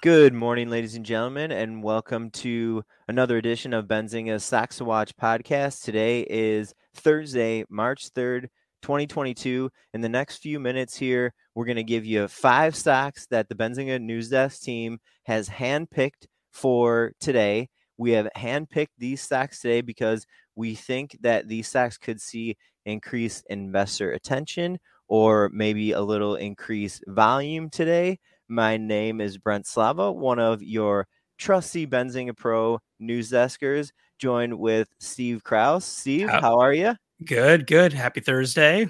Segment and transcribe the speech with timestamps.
[0.00, 5.82] Good morning, ladies and gentlemen, and welcome to another edition of Benzinga's to Watch podcast.
[5.82, 8.42] Today is Thursday, March 3rd,
[8.82, 9.68] 2022.
[9.94, 13.56] In the next few minutes here, we're going to give you five stocks that the
[13.56, 17.68] Benzinga News Desk team has handpicked for today.
[17.96, 23.44] We have handpicked these stocks today because we think that these stocks could see increased
[23.50, 28.20] investor attention or maybe a little increased volume today.
[28.48, 34.88] My name is Brent Slava, one of your trusty Benzinga Pro news deskers, joined with
[34.98, 35.84] Steve Krause.
[35.84, 36.96] Steve, how, how are you?
[37.24, 37.92] Good, good.
[37.92, 38.88] Happy Thursday.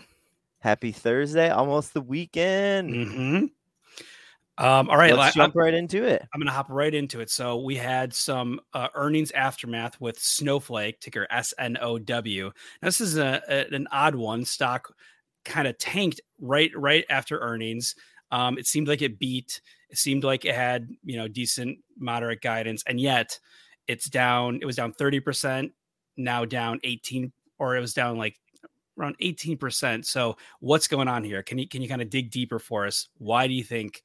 [0.60, 1.50] Happy Thursday.
[1.50, 2.90] Almost the weekend.
[2.90, 4.64] Mm-hmm.
[4.64, 6.22] Um, all right, let's I, jump right into it.
[6.32, 7.30] I'm going to hop right into it.
[7.30, 12.52] So we had some uh, earnings aftermath with Snowflake, ticker S N O W.
[12.82, 14.45] Now this is a, a, an odd one.
[14.45, 14.92] Stock
[15.45, 17.95] kind of tanked right right after earnings.
[18.30, 19.60] Um, it seemed like it beat.
[19.90, 23.38] It seemed like it had you know decent moderate guidance, and yet
[23.87, 24.59] it's down.
[24.60, 25.73] It was down thirty percent,
[26.16, 28.38] now down eighteen, or it was down like
[28.99, 30.06] around eighteen percent.
[30.06, 31.43] So what's going on here?
[31.43, 33.09] Can you can you kind of dig deeper for us?
[33.16, 34.02] Why do you think,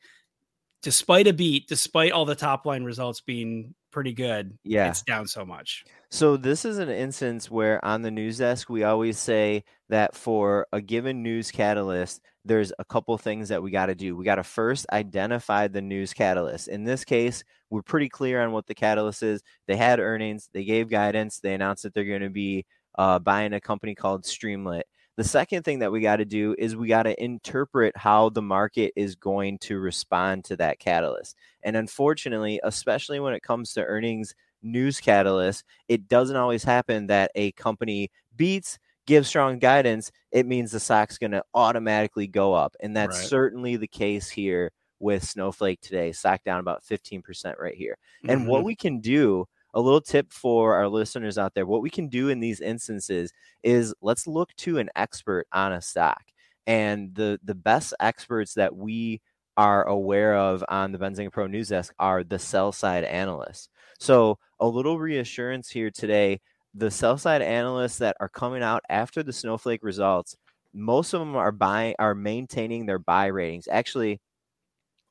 [0.81, 5.27] despite a beat, despite all the top line results being pretty good, yeah, it's down
[5.27, 5.83] so much?
[6.09, 10.67] So this is an instance where on the news desk we always say that for
[10.71, 14.16] a given news catalyst, there's a couple things that we got to do.
[14.16, 16.67] We got to first identify the news catalyst.
[16.67, 19.41] In this case, we're pretty clear on what the catalyst is.
[19.67, 22.66] They had earnings, they gave guidance, they announced that they're going to be
[22.97, 24.83] uh, buying a company called Streamlit.
[25.16, 28.41] The second thing that we got to do is we got to interpret how the
[28.41, 31.35] market is going to respond to that catalyst.
[31.61, 37.31] And unfortunately, especially when it comes to earnings news catalyst, it doesn't always happen that
[37.35, 42.75] a company beats, gives strong guidance, it means the stock's going to automatically go up.
[42.79, 43.27] And that's right.
[43.27, 46.11] certainly the case here with Snowflake today.
[46.11, 47.97] Stock down about 15% right here.
[48.27, 48.49] And mm-hmm.
[48.49, 52.07] what we can do, a little tip for our listeners out there, what we can
[52.07, 53.31] do in these instances
[53.63, 56.23] is let's look to an expert on a stock.
[56.66, 59.22] And the the best experts that we
[59.57, 63.69] are aware of on the Benzinga Pro News Desk are the sell side analysts.
[63.99, 66.39] So, a little reassurance here today
[66.73, 70.35] the sell side analysts that are coming out after the Snowflake results,
[70.73, 73.67] most of them are buying, are maintaining their buy ratings.
[73.69, 74.19] Actually,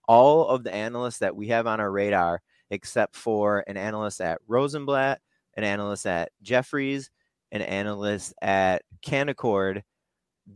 [0.08, 2.40] all of the analysts that we have on our radar,
[2.70, 5.20] except for an analyst at Rosenblatt,
[5.56, 7.10] an analyst at Jefferies,
[7.52, 9.82] an analyst at Canaccord,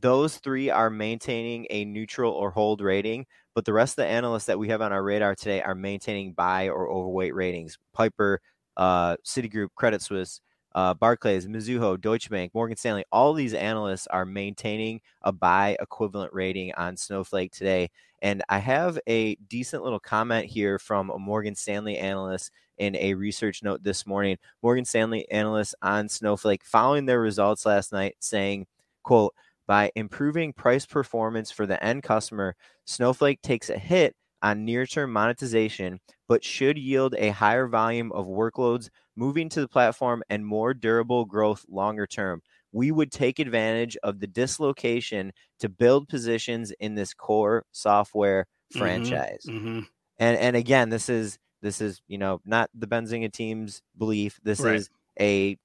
[0.01, 4.47] those three are maintaining a neutral or hold rating, but the rest of the analysts
[4.47, 7.79] that we have on our radar today are maintaining buy or overweight ratings.
[7.93, 8.41] Piper,
[8.77, 10.41] uh, Citigroup, Credit Suisse,
[10.77, 16.33] uh, Barclays, Mizuho, Deutsche Bank, Morgan Stanley, all these analysts are maintaining a buy equivalent
[16.35, 17.89] rating on Snowflake today.
[18.21, 23.15] And I have a decent little comment here from a Morgan Stanley analyst in a
[23.15, 24.37] research note this morning.
[24.63, 28.67] Morgan Stanley analyst on Snowflake following their results last night saying,
[29.03, 29.35] quote,
[29.67, 32.55] by improving price performance for the end customer,
[32.85, 38.27] Snowflake takes a hit on near term monetization, but should yield a higher volume of
[38.27, 42.43] workloads moving to the platform and more durable growth longer term.
[42.73, 48.79] We would take advantage of the dislocation to build positions in this core software mm-hmm,
[48.79, 49.45] franchise.
[49.49, 49.81] Mm-hmm.
[50.19, 54.39] And and again, this is this is you know not the Benzinga team's belief.
[54.43, 54.77] This right.
[54.77, 55.59] is a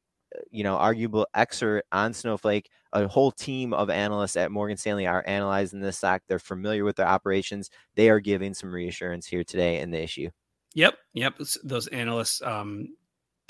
[0.49, 2.69] you know, arguable excerpt on Snowflake.
[2.93, 6.21] A whole team of analysts at Morgan Stanley are analyzing this stock.
[6.27, 7.69] They're familiar with their operations.
[7.95, 10.29] They are giving some reassurance here today in the issue.
[10.73, 11.33] Yep, yep.
[11.63, 12.95] Those analysts um,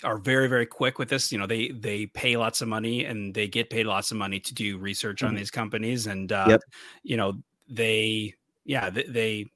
[0.04, 1.32] are very, very quick with this.
[1.32, 4.40] You know, they they pay lots of money and they get paid lots of money
[4.40, 5.28] to do research mm-hmm.
[5.28, 6.62] on these companies, and uh, yep.
[7.04, 7.34] you know,
[7.70, 8.36] they
[8.66, 9.52] yeah they, they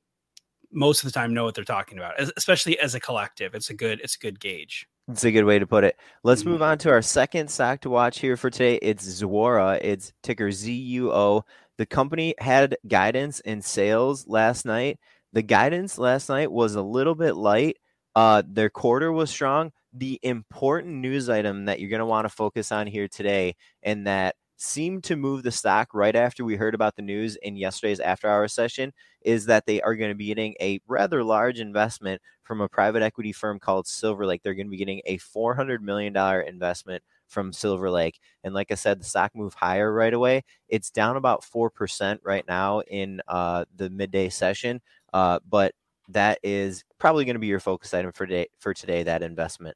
[0.72, 3.56] most of the time know what they're talking about, especially as a collective.
[3.56, 4.88] It's a good it's a good gauge.
[5.10, 5.98] it's a good way to put it.
[6.24, 6.64] Let's move mm-hmm.
[6.64, 8.76] on to our second stock to watch here for today.
[8.82, 9.80] It's Zuora.
[9.82, 11.44] It's ticker ZUO.
[11.78, 15.00] The company had guidance in sales last night.
[15.34, 17.78] The guidance last night was a little bit light.
[18.16, 19.72] Uh, their quarter was strong.
[19.98, 24.06] The important news item that you're going to want to focus on here today, and
[24.08, 28.00] that seemed to move the stock right after we heard about the news in yesterday's
[28.00, 32.22] after hour session is that they are going to be getting a rather large investment
[32.44, 34.44] from a private equity firm called Silver Lake.
[34.44, 36.16] They're going to be getting a $400 million
[36.48, 38.20] investment from Silver Lake.
[38.44, 40.44] And like I said, the stock moved higher right away.
[40.70, 44.82] It's down about 4% right now in uh, the midday session.
[45.12, 45.74] Uh, but
[46.10, 49.76] that is probably going to be your focus item for today, for today, that investment.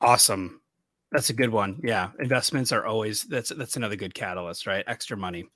[0.00, 0.60] Awesome.
[1.12, 1.80] That's a good one.
[1.82, 4.84] Yeah, investments are always that's that's another good catalyst, right?
[4.86, 5.46] Extra money.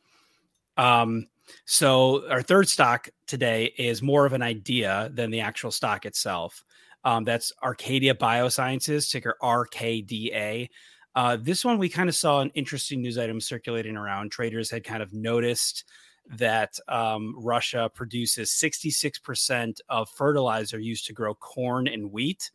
[0.77, 1.29] Um,
[1.67, 6.65] so our third stock today is more of an idea than the actual stock itself.
[7.05, 10.69] Um, that's Arcadia Biosciences, ticker RKDA.
[11.15, 14.33] Uh, this one, we kind of saw an interesting news item circulating around.
[14.33, 15.85] Traders had kind of noticed
[16.31, 22.51] that um, Russia produces 66% of fertilizer used to grow corn and wheat.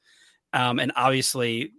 [0.52, 1.74] Um, and obviously,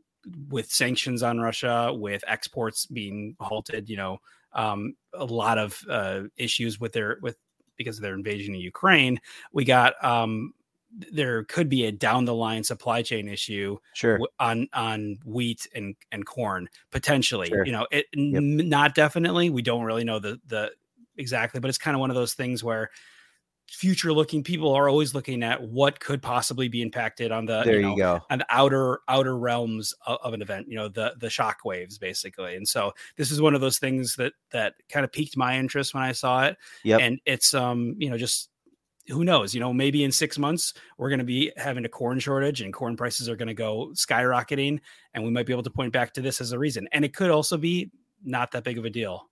[0.49, 4.19] with sanctions on Russia, with exports being halted, you know,
[4.53, 7.37] um, a lot of uh, issues with their with
[7.77, 9.21] because of their invasion of Ukraine.
[9.53, 10.53] We got um,
[11.13, 14.21] there could be a down the line supply chain issue sure.
[14.39, 17.65] on on wheat and and corn potentially Sure.
[17.65, 18.43] you know it Yep.
[18.43, 20.73] n- not definitely we don't really know the the
[21.17, 22.91] exactly but it's kind of one of those things where
[23.71, 27.79] future looking people are always looking at what could possibly be impacted on the there
[27.79, 28.21] you you, go.
[28.29, 31.97] on the outer outer realms of, of an event you know the the shock waves
[31.97, 32.57] basically.
[32.57, 35.95] And so this is one of those things that that kind of piqued my interest
[35.95, 36.57] when i saw it.
[36.83, 38.51] Yeah and it's um you know just
[39.07, 42.19] who knows you know maybe in six months we're going to be having a corn
[42.19, 44.81] shortage and corn prices are going to go skyrocketing
[45.15, 46.89] and we might be able to point back to this as a reason.
[46.91, 47.93] And it could also be
[48.25, 49.30] not that big of a deal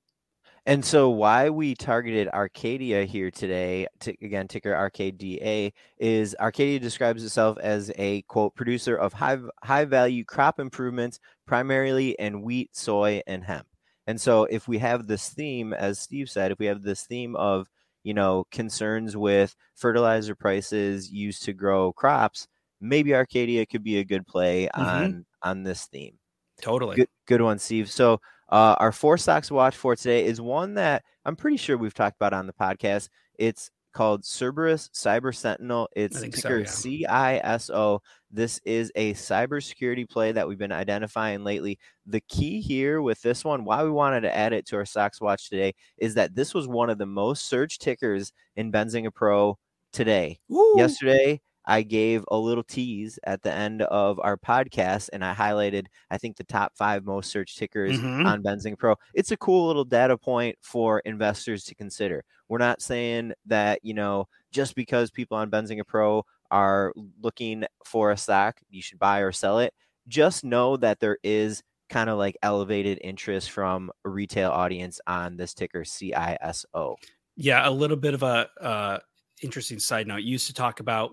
[0.69, 7.25] And so, why we targeted Arcadia here today, t- again, ticker RKDA, is Arcadia describes
[7.25, 13.23] itself as a quote producer of high high value crop improvements, primarily in wheat, soy,
[13.27, 13.69] and hemp.
[14.07, 17.37] And so, if we have this theme, as Steve said, if we have this theme
[17.37, 17.69] of
[18.05, 22.47] you know concerns with fertilizer prices used to grow crops,
[22.81, 25.15] maybe Arcadia could be a good play Mhm.
[25.15, 26.19] on on this theme.
[26.61, 27.91] totally Good, good one, Steve.
[27.91, 31.77] So, uh, our four stocks to watch for today is one that I'm pretty sure
[31.77, 33.09] we've talked about on the podcast.
[33.39, 35.89] It's called Cerberus Cyber Sentinel.
[35.95, 37.43] It's so, ticker yeah.
[37.43, 38.01] CISO.
[38.31, 41.79] This is a cybersecurity play that we've been identifying lately.
[42.07, 45.21] The key here with this one, why we wanted to add it to our stocks
[45.21, 49.59] watch today, is that this was one of the most searched tickers in Benzinga Pro
[49.93, 50.75] today Woo!
[50.77, 55.87] yesterday I gave a little tease at the end of our podcast and I highlighted
[56.11, 58.27] I think the top 5 most searched tickers Mhm.
[58.27, 58.97] on Benzinga Pro.
[59.15, 62.25] It's a cool little data point for investors to consider.
[62.49, 66.93] We're not saying that, you know, just because people on Benzinga Pro are
[67.23, 69.75] looking for a stock, you should buy or sell it.
[70.09, 75.37] Just know that there is kind of like elevated interest from a retail audience on
[75.37, 76.97] this ticker CISO.
[77.37, 78.99] Yeah, a little bit of a uh,
[79.43, 80.19] interesting side note.
[80.23, 81.13] You used to talk about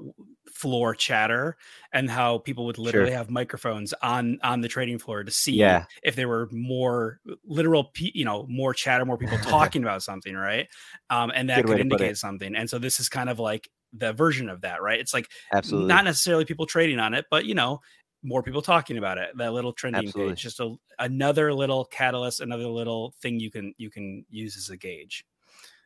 [0.54, 1.58] floor chatter
[1.92, 3.12] and how people would literally Sure.
[3.12, 5.86] have microphones on on the trading floor to see Yeah.
[6.04, 10.68] if there were more literal, you know, more chatter, more people talking about something, right?
[11.10, 12.14] Um, and that Good could to put it.
[12.14, 12.56] indicate something.
[12.56, 15.00] And so this is kind of like the version of that, right?
[15.00, 15.98] It's like Absolutely.
[15.98, 17.80] not necessarily people trading on it, but you know,
[18.24, 19.30] more people talking about it.
[19.38, 20.14] That little trending Absolutely.
[20.14, 24.70] page, just a, another little catalyst, another little thing you can you can use as
[24.70, 25.26] a gauge.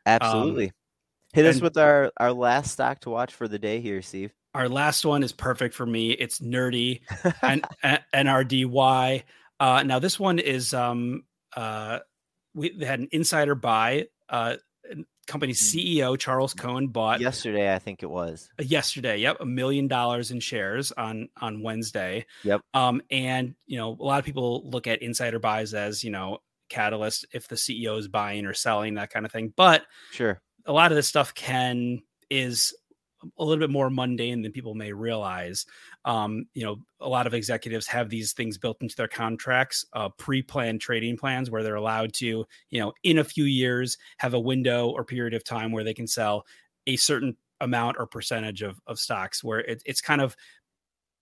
[0.05, 0.71] Absolutely.
[1.33, 4.33] Hit us with our our last stock to watch for the day here, Steve.
[4.55, 6.11] Our last one is perfect for me.
[6.11, 7.01] It's nerdy
[7.43, 7.63] and
[8.13, 9.23] NRDY.
[9.59, 11.23] Uh, now this one is um
[11.55, 11.99] uh
[12.55, 14.07] we they had an insider buy.
[14.27, 14.55] Uh,
[15.27, 18.49] company CEO Charles Cohn bought Yesterday, I think it was.
[18.59, 22.61] yesterday yep a million dollars in shares on on wednesday Yep.
[22.73, 26.39] um and you know a lot of people look at insider buys as you know
[26.69, 30.41] catalyst if the ceo is buying or selling that kind of thing but Sure.
[30.69, 32.73] A lot of this stuff can is
[33.37, 35.65] a little bit more mundane than people may realize.
[36.05, 40.09] Um, you know, a lot of executives have these things built into their contracts, uh,
[40.09, 44.39] pre-planned trading plans where they're allowed to, you know, in a few years have a
[44.39, 46.45] window or period of time where they can sell
[46.87, 50.37] a certain amount or percentage of, of stocks where it, it's kind of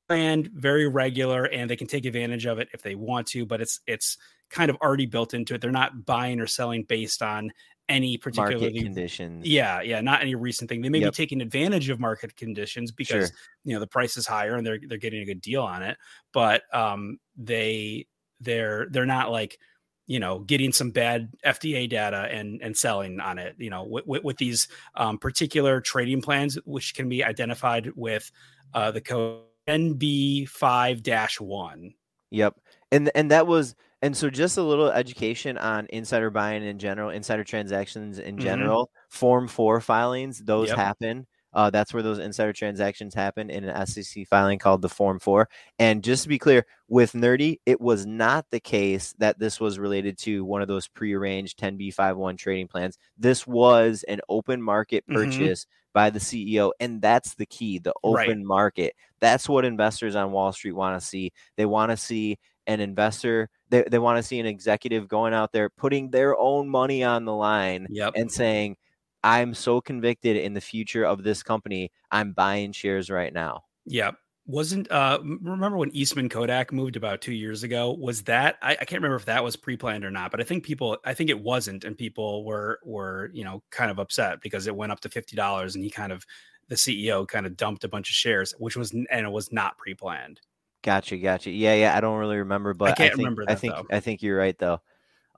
[0.09, 3.59] planned very regular and they can take advantage of it if they want to but
[3.59, 4.17] it's it's
[4.49, 7.51] kind of already built into it they're not buying or selling based on
[7.89, 9.45] any Market particularly conditions.
[9.47, 10.81] yeah, yeah, not any recent thing.
[10.81, 11.13] They may Yep.
[11.13, 13.37] be taking advantage of market conditions because Sure.
[13.63, 15.97] you know the price is higher and they're they're getting a good deal on it,
[16.33, 18.05] but um they
[18.41, 19.57] they're they're not like
[20.05, 23.55] you know getting some bad FDA data and and selling on it.
[23.57, 28.31] You know with, with, with these um, particular trading plans, which can be identified with
[28.73, 31.93] uh, the code NB five dash one.
[32.31, 32.55] Yep.
[32.91, 33.75] And and that was
[34.07, 38.39] and so just a little education on insider buying in general, insider transactions in Mhm.
[38.39, 40.77] general, form 4 filings, those Yep.
[40.77, 41.27] happen.
[41.51, 45.49] Uh, that's where those insider transactions happen in an SEC filing called the Form 4.
[45.77, 49.77] And just to be clear, with Nerdy, it was not the case that this was
[49.77, 52.97] related to one of those prearranged 10b51 trading plans.
[53.17, 55.13] This was an open market Mhm.
[55.15, 56.71] purchase by the CEO.
[56.79, 58.29] And that's the key the Right.
[58.29, 58.95] open market.
[59.19, 61.33] That's what investors on Wall Street want to see.
[61.57, 62.37] They want to see
[62.67, 66.69] an investor, they, they want to see an executive going out there putting their own
[66.69, 68.13] money on the line Yep.
[68.15, 68.75] and saying,
[69.23, 71.91] I'm so convicted in the future of this company.
[72.11, 73.63] I'm buying shares right now.
[73.85, 74.11] Yeah.
[74.45, 77.91] Wasn't uh remember when Eastman Kodak moved about two years ago?
[77.91, 80.63] Was that I, I can't remember if that was pre-planned or not, but I think
[80.63, 84.65] people I think it wasn't, and people were were you know kind of upset because
[84.67, 86.25] it went up to fifty dollars and he kind of
[86.69, 89.77] the CEO kind of dumped a bunch of shares, which was and it was not
[89.77, 90.39] pre-planned.
[90.83, 91.51] Gotcha, gotcha.
[91.51, 91.97] Yeah, yeah.
[91.97, 93.85] I don't really remember, but I can't I think, remember that, I think though.
[93.91, 94.79] I think you're right though.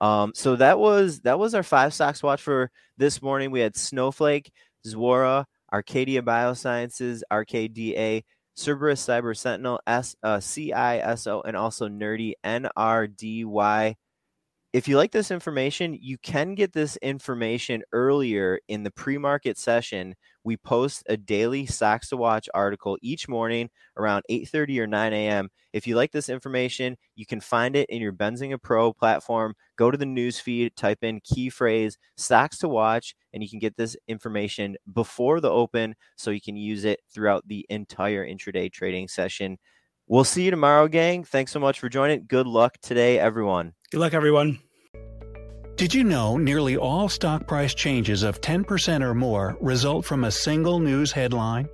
[0.02, 3.52] Um, so that was that was our five stocks watch for this morning.
[3.52, 4.52] We had Snowflake,
[4.86, 8.24] Zuora, Arcadia Biosciences, RKDA,
[8.56, 13.96] Cerberus Cyber Sentinel, S uh, CISO, and also Nerdy NRDY.
[14.72, 20.14] If you like this information, you can get this information earlier in the pre-market session.
[20.44, 25.50] We post a daily stocks to watch article each morning around 8:30 or 9 a.m.
[25.74, 29.56] If you like this information, you can find it in your Benzinga Pro platform.
[29.76, 33.60] Go to the news feed, type in key phrase stocks to watch, and you can
[33.60, 38.72] get this information before the open so you can use it throughout the entire intraday
[38.72, 39.58] trading session.
[40.10, 41.24] We'll see you tomorrow, gang.
[41.24, 42.26] Thanks so much for joining.
[42.26, 43.74] Good luck today, everyone.
[43.92, 44.58] Good luck, everyone.
[45.76, 50.32] Did you know nearly all stock price changes of 10% or more result from a
[50.32, 51.70] single news headline?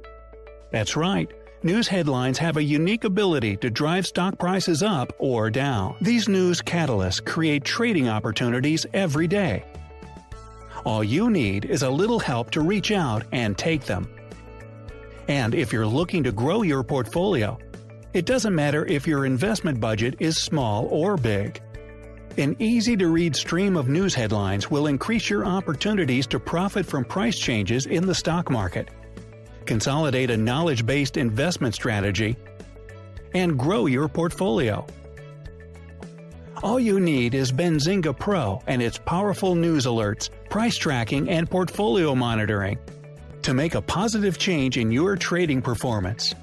[0.70, 1.32] That's right.
[1.64, 5.96] News headlines have a unique ability to drive stock prices up or down.
[6.02, 9.64] These news catalysts create trading opportunities every day.
[10.84, 14.10] All you need is a little help to reach out and take them.
[15.30, 17.58] And if you're looking to grow your portfolio,
[18.16, 21.62] it doesn't matter if your investment budget is small or big.
[22.38, 27.04] An easy to read stream of news headlines will increase your opportunities to profit from
[27.04, 28.88] price changes in the stock market,
[29.66, 32.38] consolidate a knowledge based investment strategy,
[33.34, 34.88] and grow your portfolio.
[36.64, 42.16] All you need is Benzinga Pro and its powerful news alerts, price tracking, and portfolio
[42.16, 42.80] monitoring
[43.42, 46.34] to make a positive change in your trading performance.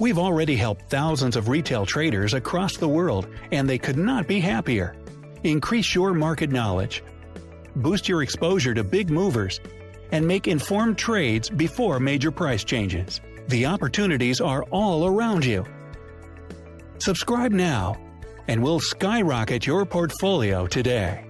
[0.00, 4.40] We've already helped thousands of retail traders across the world, and they could not be
[4.40, 4.96] happier.
[5.44, 7.04] Increase your market knowledge,
[7.76, 9.60] boost your exposure to big movers,
[10.10, 13.20] and make informed trades before major price changes.
[13.48, 15.66] The opportunities are all around you.
[16.96, 17.94] Subscribe now,
[18.48, 21.29] and we'll skyrocket your portfolio today.